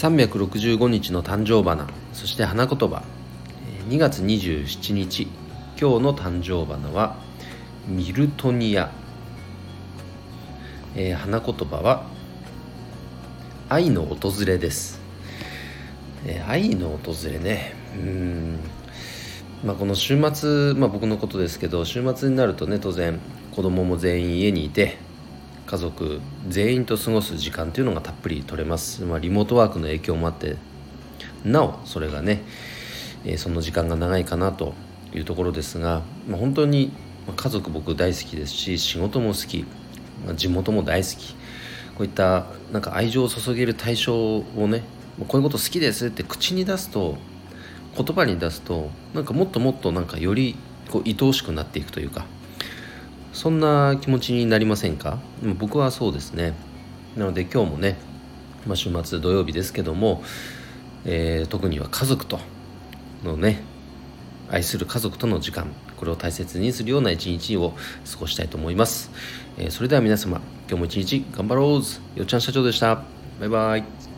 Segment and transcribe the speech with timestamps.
[0.00, 3.02] 365日の誕生花そして花言葉
[3.90, 5.24] 2月27日
[5.78, 7.16] 今日の誕生花は
[7.86, 8.90] ミルトニア、
[10.96, 12.06] えー、花言葉は
[13.68, 15.02] 愛の訪れです、
[16.24, 17.74] えー、愛の訪れね。
[17.94, 18.60] うん。
[19.62, 23.20] まあ、この週末、まあ、僕のことですけど週末になるとね当然
[23.54, 24.96] 子供も全員家にいて
[25.70, 30.56] 家族全員と過ごす時間というのがたっぷり取れます、まあ、リモートワークの影響もあって
[31.44, 32.42] なおそれがね、
[33.24, 34.74] えー、その時間が長いかなと
[35.14, 36.90] いうところですが、まあ、本当に
[37.36, 39.64] 家族僕大好きですし仕事も好き、
[40.26, 41.34] まあ、地元も大好き
[41.94, 44.82] こういったなんか愛情を注げる対象をね
[45.28, 47.16] こういうこと好きですって口に出すと
[47.96, 50.56] 言葉に出すとなんかもっともっとなんかより
[50.90, 52.26] こう愛おしくなっていくというか
[53.40, 55.18] そんな気持ちになりませんか？
[55.40, 56.52] でも僕はそうですね。
[57.16, 57.96] なので今日もね、
[58.66, 60.22] まあ、週末土曜日ですけども、
[61.06, 62.38] えー、特には家族と
[63.24, 63.62] のね
[64.50, 67.72] 愛する家族との時間これを大切にするような一日を
[68.12, 69.10] 過ごしたいと思います、
[69.56, 73.04] えー、それでは皆様今日も一日頑張ろうよっちゃん社長でした。
[73.40, 74.09] バイバイ。